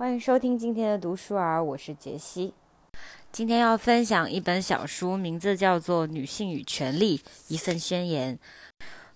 [0.00, 2.54] 欢迎收听今天的读书儿，我是杰西。
[3.30, 8.38] 今天要分享一本小书，名字叫做《女性与权利：一份宣言》，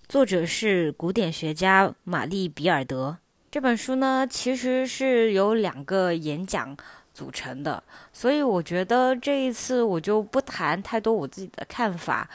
[0.07, 3.17] 作者是古典学家玛丽·比尔德。
[3.49, 6.77] 这本书呢，其实是由两个演讲
[7.11, 7.83] 组成的，
[8.13, 12.29] 所以我觉得这一次我就不谈太多我自己的看法。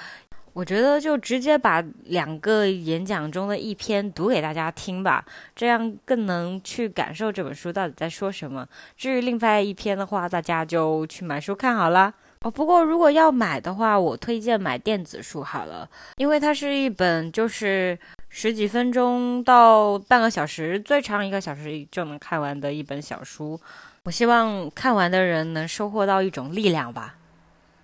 [0.53, 5.25] 我觉得就直接把两个演讲中的一篇读给大家听吧，
[5.55, 8.67] 这样更能去感受这本书到底在说什么。
[8.97, 12.13] 至于另外一篇的话，大家就去买书看好了。
[12.43, 17.99] 哦，不过如果要买的话，我推荐买电子书好了，因为它是一本就是
[18.31, 23.61] 十几分钟到半个小时，最长一个小时就能看完的一本小书。
[24.05, 27.15] 我希望看完的人能收获到一种力量吧。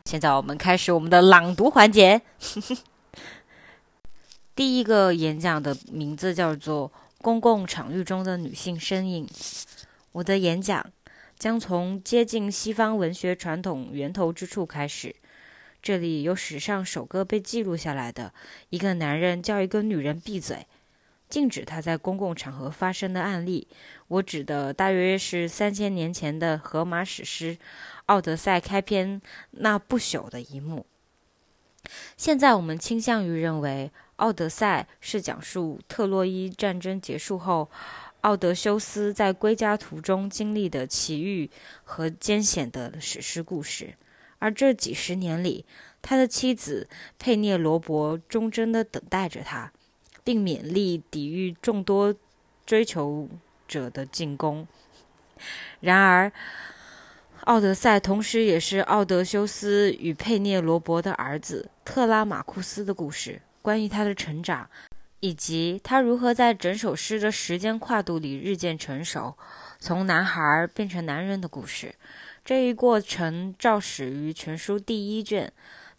[0.06, 2.22] 现在我们开始我们的朗读环节。
[4.54, 6.88] 第一个演讲的名字叫做
[7.18, 9.26] 《公共场域中的女性身影》。
[10.12, 10.92] 我的演讲
[11.36, 15.16] 将从接近西方文学传统源头之处开始。
[15.82, 18.32] 这里有史上首个被记录下来的
[18.70, 20.68] 一个男人叫一个女人闭嘴，
[21.28, 23.66] 禁止他在公共场合发生的案例。
[24.08, 27.54] 我指的大约是三千年前的荷马史诗。
[28.06, 30.86] 《奥德赛》开篇那不朽的一幕。
[32.16, 37.68] 现在我们倾向于认为，《奥德赛》是讲述特洛伊战争结束后，
[38.20, 41.50] 奥德修斯在归家途中经历的奇遇
[41.82, 43.94] 和艰险的史诗故事。
[44.38, 45.64] 而这几十年里，
[46.02, 46.88] 他的妻子
[47.18, 49.72] 佩涅罗伯忠贞地等待着他，
[50.26, 52.12] 并勉力抵御众多
[52.66, 53.28] 追求
[53.68, 54.66] 者的进攻。
[55.78, 56.28] 然而，
[57.42, 64.68] 《奥德赛》同时也是奥德修斯与佩涅罗伯的儿子特拉马库斯的故事，关于他的成长，
[65.20, 69.36] 以及他如何在整首诗的时间跨度里日渐成熟，
[69.78, 71.94] 从男孩变成男人的故事。
[72.44, 75.52] 这一过程肇始于全书第一卷。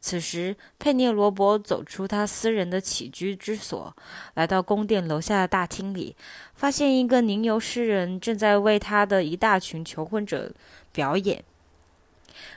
[0.07, 3.93] 此时，佩涅罗伯走出他私人的起居之所，
[4.35, 6.15] 来到宫殿楼下的大厅里，
[6.55, 10.53] 发现一个吟游诗人正在为他的一大群求婚者。
[10.93, 11.43] 表演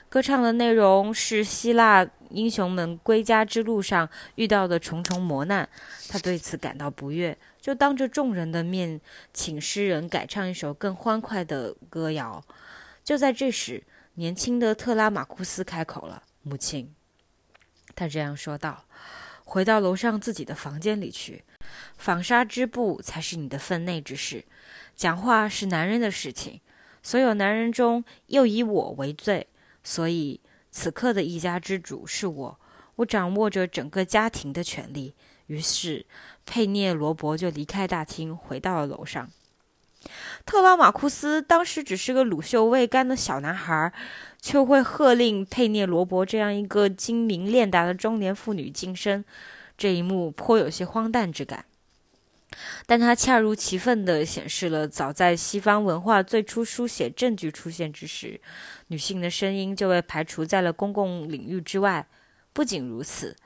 [0.07, 5.67] 歌唱的内容是希腊英雄们归家之路上遇到的重重磨难，
[6.07, 9.01] 他对此感到不悦，就当着众人的面
[9.33, 12.41] 请诗人改唱一首更欢快的歌谣。
[13.03, 16.95] 就在这时，年轻的特拉马库斯开口了：“母亲。”
[18.01, 18.85] 他这样说道
[19.45, 21.43] ：“回到楼上自己的房间里去，
[21.99, 24.43] 纺纱织布才是你的分内之事，
[24.95, 26.59] 讲话是男人的事情。”
[27.03, 29.45] 所有男人中，又以我为最，
[29.83, 30.41] 所以
[30.71, 32.59] 此刻的一家之主是我，
[32.95, 35.13] 我掌握着整个家庭的权利。
[35.45, 36.07] 于是，
[36.43, 39.29] 佩涅罗伯就离开大厅，回到了楼上。
[40.43, 43.93] 特拉马库斯当时只是个乳臭未干的小男孩，
[44.41, 49.23] 却会喝令佩涅罗伯这样一个精明练达的中年妇女晋升，
[49.77, 51.65] 这一幕颇有些荒诞之感。
[52.85, 58.41] 但它恰如其分地显示了，早在西方文化最初书写证据出现之时，
[58.87, 62.07] 女性的声音就被排除在了公共领域之外。
[62.51, 63.37] 不仅如此，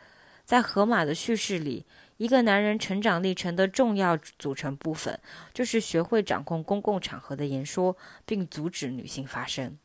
[0.43, 1.85] 在荷马的叙事里，
[2.17, 5.19] 一个男人成长历程的重要组成部分，
[5.53, 7.95] 就是学会掌控公共场合的言说，
[8.25, 9.77] 并阻止女性发声。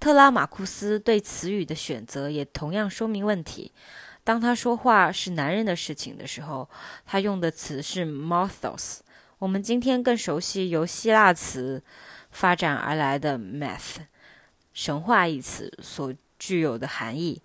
[0.00, 3.70] 特拉马库斯对词语的选择也同样说明问题。
[4.24, 6.68] 当他说话是男人的事情的时候，
[7.04, 9.00] 他用的词是 “mothos”。
[9.38, 11.82] 我们今天更熟悉由希腊词
[12.30, 14.06] 发展而来的 “myth”
[14.72, 17.42] 神话一词所具有的含义，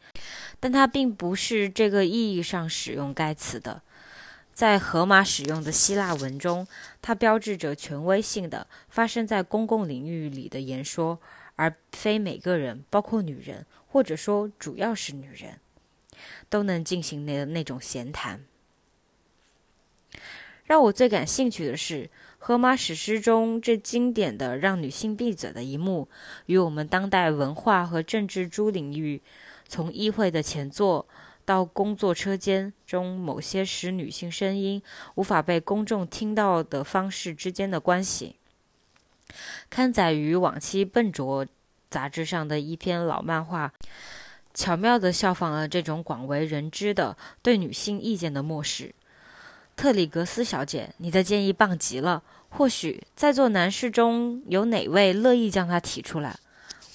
[0.60, 3.82] 但它并不是这个意义上使用该词的。
[4.54, 6.66] 在荷马使用的希腊文中，
[7.02, 11.20] 它标志着权威性的发生在公共领域里的言说，
[11.56, 15.60] 而非每个人，包括女人，或者说主要是女人。
[16.50, 18.46] 都能进行那那种闲谈。
[20.64, 26.08] 让我最感兴趣的是，荷马史诗中这经典的让女性闭嘴的一幕，
[26.46, 29.22] 与我们当代文化和政治诸领域，
[29.68, 31.06] 从议会的前座
[31.44, 34.82] 到工作车间中某些使女性声音
[35.16, 38.38] 无法被公众听到的方式之间的关系，
[39.70, 41.46] 刊载于往期《笨拙》
[41.90, 43.74] 杂志上的一篇老漫画。
[44.54, 48.96] 巧妙地效仿了这种广为人知的对女性意见的漠视。
[49.76, 52.24] 特里格斯小姐，你的建议棒极了。
[52.48, 56.40] 或许在座男士中有哪位乐意将它提出来？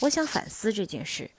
[0.01, 1.31] 我想反思这件事，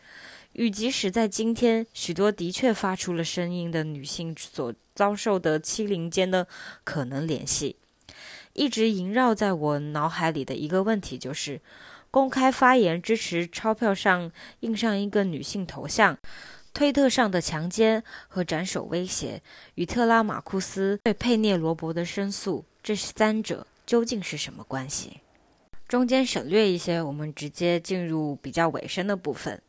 [0.53, 6.47] 与即使在今天许多的确发出了声音的女性所遭受的欺凌间的
[6.83, 7.77] 可能联系。
[8.53, 11.61] 一直萦绕在我脑海里的一个问题就是：
[12.09, 14.31] 公开发言支持钞票上
[14.61, 16.17] 印上一个女性头像，
[16.73, 19.41] 推特上的强奸和斩首威胁，
[19.75, 25.21] 与特拉马库斯对佩涅罗伯的申诉，这三者究竟是什么关系？
[25.87, 29.61] 中间省略一些，我们直接进入比较尾声的部分。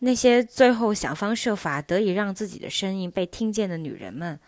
[0.00, 4.38] 那些最后想方设法得以让自己的声音被听见的女人们，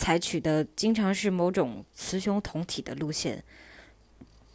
[0.00, 3.44] 采取的经常是某种雌雄同体的路线，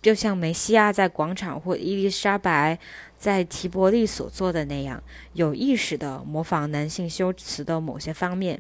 [0.02, 2.80] 就像梅西亚在广场或伊丽莎白
[3.16, 5.04] 在提伯利所做的那样，
[5.34, 8.60] 有意识地模仿男性修辞的某些方面。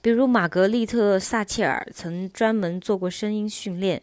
[0.00, 4.00] 比如，玛格丽特·撒切尔曾专门做过声音训练，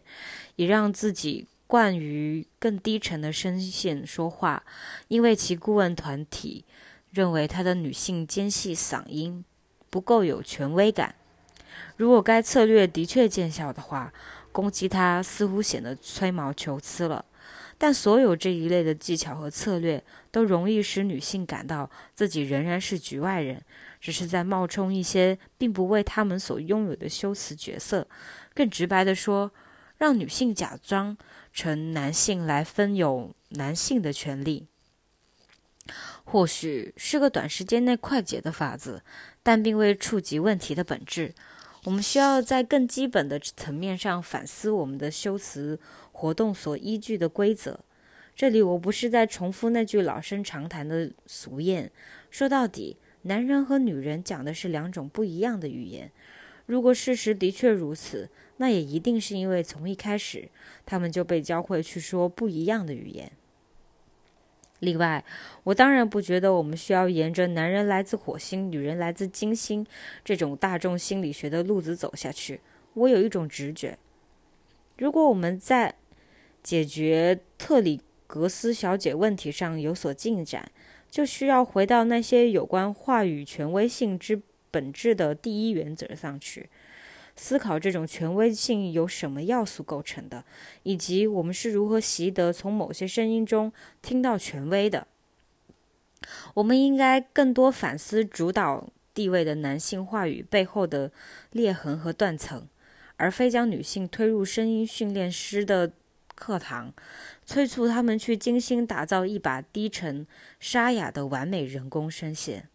[0.56, 1.46] 以让自己。
[1.66, 4.64] 惯于更低沉的声线说话，
[5.08, 6.64] 因为其顾问团体
[7.10, 9.44] 认为她的女性尖细嗓音
[9.90, 11.16] 不够有权威感。
[11.96, 14.12] 如果该策略的确见效的话，
[14.52, 17.24] 攻击他似乎显得吹毛求疵了。
[17.76, 23.62] 但所有这一类的技巧和策略都容易使女性感到自己仍然是局外人，
[24.00, 28.08] 只是在冒充一些并不为他们所拥有的修辞角色。
[28.54, 29.52] 更直白地说，
[29.96, 31.16] 让女性假装。
[31.50, 34.68] 成男性来分有男性的权利，
[36.22, 39.02] 或许是个短时间内快捷的法子，
[39.42, 41.34] 但并未触及问题的本质。
[41.84, 45.78] 我们需要在更基本的层面上反思我们的修辞
[46.12, 47.80] 活动所依据的规则。
[48.34, 51.88] 这里我不是在重复那句老生常谈的俗谚：
[52.30, 56.10] 说到底，男人和女人讲的是两种不一样的语言。
[56.66, 58.28] 如果事实的确如此，
[58.58, 60.48] 那也一定是因为从一开始，
[60.84, 63.32] 他们就被教会去说不一样的语言。
[64.80, 65.24] 另外，
[65.64, 69.84] 我当然不觉得我们需要沿着“男人来自火星，女人来自金星”
[70.24, 72.60] 这种大众心理学的路子走下去。
[72.94, 73.98] 我有一种直觉：
[74.96, 75.94] 如果我们在
[76.62, 80.70] 解决特里格斯小姐问题上有所进展，
[81.10, 84.40] 就需要回到那些有关话语权威性之
[84.70, 86.68] 本质的第一原则上去。
[87.38, 90.44] 思考这种权威性由什么要素构成的，
[90.82, 95.06] 以及我们是如何习得从某些声音中听到权威的。
[96.54, 101.12] 我们应该更多反思主导地位的男性话语背后的
[101.52, 102.66] 裂痕和断层，
[103.16, 105.92] 而非将女性推入声音训练师的
[106.34, 106.92] 课堂，
[107.46, 110.26] 催促他们去精心打造一把低沉
[110.58, 112.68] 沙哑的完美人工声线。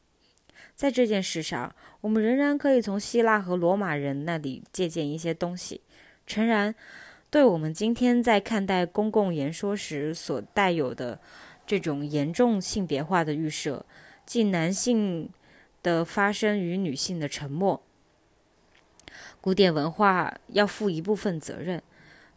[0.76, 5.82] 在这件事上，我们仍然可以从希腊和罗马人那里借鉴一些东西。
[6.26, 6.74] 诚然，
[7.30, 11.20] 对我们今天在看待公共言说时所带有的
[11.66, 13.86] 这种严重性别化的预设，
[14.26, 15.30] 即男性
[15.82, 17.82] 的发声与女性的沉默，
[19.42, 21.82] 古典文化要负一部分责任。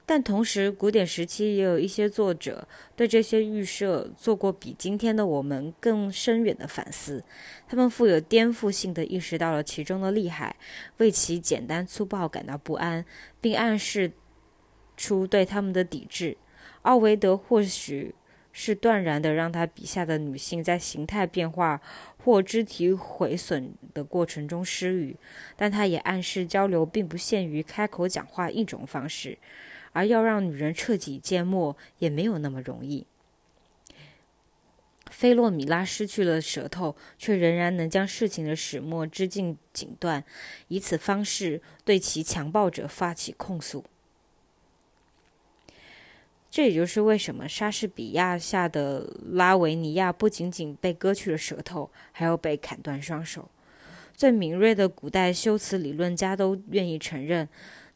[0.08, 7.24] 但同时，古典时期也有一些作者对这些预设做过比今天的我们更深远的反思。
[7.66, 10.54] 他们富有颠覆性的意识到了其中的厉害，
[10.98, 13.04] 为其简单粗暴感到不安，
[13.40, 14.12] 并暗示
[14.96, 16.36] 出对他们的抵制。
[16.82, 18.14] 奥维德或许
[18.52, 21.82] 是断然的让他笔下的女性在形态变化
[22.22, 25.16] 或肢体毁损的过程中失语，
[25.56, 29.36] 但他也暗示交流并不限于开口讲话一种方式。
[29.96, 33.06] 而要让女人彻底缄默也没有那么容易。
[35.10, 40.22] 菲洛米拉失去了舌头，却仍然能将事情的始末织进锦缎，
[40.68, 43.86] 以此方式对其强暴者发起控诉。
[46.50, 53.48] 这也就是为什么莎士比亚下的拉维尼亚不仅仅被割去了舌头，还要被砍断双手。
[54.14, 57.48] 最敏锐的古代修辞理论家都愿意承认。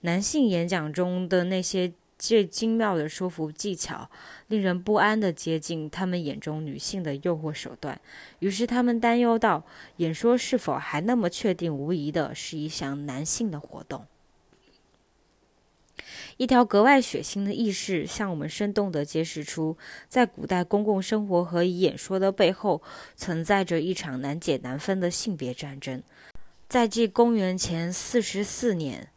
[0.03, 4.11] 男性演讲中的那些最精妙的说服技巧，
[4.49, 8.01] 令人不安地接近他们眼中女性的诱惑手段。
[8.39, 9.65] 于是他们担忧到：
[9.97, 14.07] 演说是否还那么确定无疑的是一项男性的活动？
[16.39, 19.77] 一条格外血腥的意识向我们生动地揭示出，
[20.09, 22.81] 在古代公共生活和演说的背后，
[23.17, 26.03] 存在着一场难解难分的性别战争。
[26.69, 29.09] 在继公元前四十四年。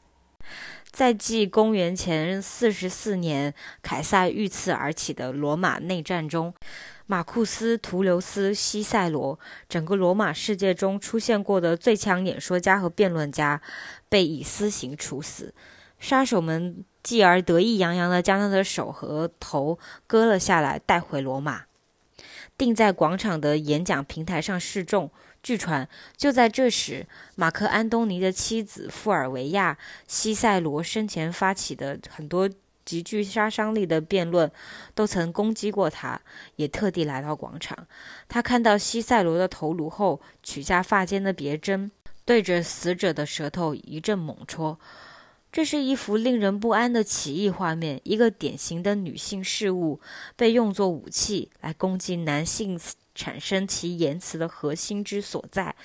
[0.94, 6.54] 在继公元前四十四年凯撒遇刺而起的罗马内战中，
[7.08, 13.60] 马库斯·图留斯·西塞罗，整个罗马世界中出现过的最强演说家和辩论家，
[14.08, 15.56] 被以私刑处死。
[15.98, 21.64] 杀手们继而得意洋洋地将他的手和头割了下来，带回罗马，
[22.56, 25.10] 定在广场的演讲平台上示众。
[25.44, 32.50] 据传，就在这时，马克·安东尼的妻子富尔维亚·西塞罗生前发起的很多
[32.86, 34.50] 极具杀伤力的辩论，
[34.96, 36.22] 都曾攻击过他，
[36.56, 37.86] 也特地来到广场。
[38.30, 41.92] 他看到西塞罗的头颅后，取下发间的别针，
[42.24, 44.80] 对着死者的舌头一阵猛戳。
[45.52, 50.00] 这是一幅令人不安的奇异画面，一个典型的女性事物
[50.36, 52.80] 被用作武器来攻击男性。
[53.16, 55.76] 产生其言辞的核心之所在，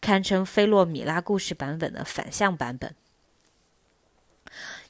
[0.00, 2.94] 堪称菲洛米拉故事版本的反向版本。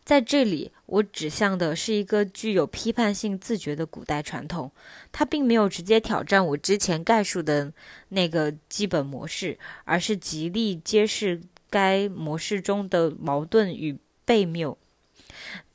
[0.03, 4.73] 在这里，我指向的是一个具有批判性自觉的古代传统，
[5.13, 7.73] 它并没有直接挑战我之前概述的
[8.09, 14.77] 那个基本模式，而是极力揭示该模式中的矛盾与悖谬，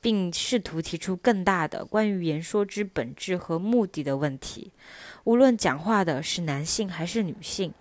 [0.02, 4.72] 并试图提出更大的关于言说之本质和目的的问题。
[5.25, 7.74] 无论讲话的是男性还是女性，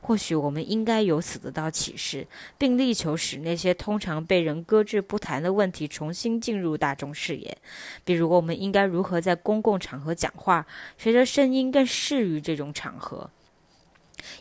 [0.00, 7.58] 或许我们应该由此得到启示，并力求使那些通常被人搁置不谈的问题重新进入大众视野。
[8.04, 10.64] 比如，我们应该如何在公共场合讲话，
[10.96, 13.28] 谁的声音更适于这种场合，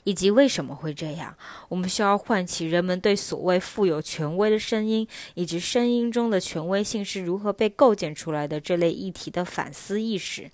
[0.03, 1.35] 以及为什么会这样。
[1.69, 10.51] 我们需要唤起人们对所谓富有权威的声音，以及声音中的权威性是如何被构建出来的这类议题的反思意识。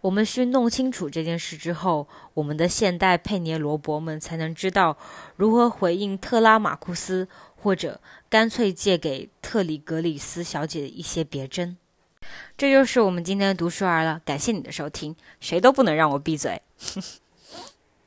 [0.00, 4.96] 我们需弄清楚这件事之后，我们的现代佩涅罗伯们才能知道
[5.36, 11.76] 如何回应特拉马库斯，或者干脆借给特里格里斯小姐一些别针。
[12.56, 14.20] 这就是我们今天的读书儿了。
[14.24, 16.62] 感谢你的收听，谁都不能让我闭嘴。